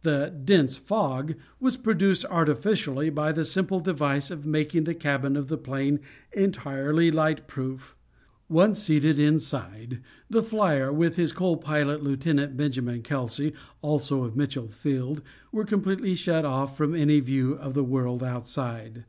The 0.00 0.32
"dense 0.46 0.78
fog" 0.78 1.34
was 1.60 1.76
produced 1.76 2.24
artificially 2.30 3.10
by 3.10 3.32
the 3.32 3.44
simple 3.44 3.80
device 3.80 4.30
of 4.30 4.46
making 4.46 4.84
the 4.84 4.94
cabin 4.94 5.36
of 5.36 5.48
the 5.48 5.58
plane 5.58 6.00
entirely 6.32 7.10
light 7.10 7.46
proof. 7.46 7.94
Once 8.48 8.78
seated 8.78 9.18
inside, 9.18 10.00
the 10.30 10.42
flyer, 10.42 10.90
with 10.90 11.16
his 11.16 11.34
co 11.34 11.56
pilot, 11.56 12.02
Lieut. 12.02 12.24
Benjamin 12.56 13.02
Kelsey, 13.02 13.52
also 13.82 14.24
of 14.24 14.34
Mitchel 14.36 14.70
Field, 14.72 15.20
were 15.52 15.66
completely 15.66 16.14
shut 16.14 16.46
off 16.46 16.74
from 16.78 16.94
any 16.94 17.20
view 17.20 17.52
of 17.52 17.74
the 17.74 17.84
world 17.84 18.22
outside. 18.24 19.04